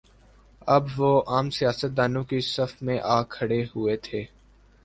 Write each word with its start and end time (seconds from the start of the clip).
اب 0.67 0.85
وہ 0.97 1.11
عام 1.27 1.49
سیاست 1.49 1.91
دانوں 1.97 2.23
کی 2.23 2.39
صف 2.45 2.71
میں 2.81 2.99
آ 3.15 3.21
کھڑے 3.29 3.63
ہوئے 3.65 3.95
تھے۔ 3.97 4.23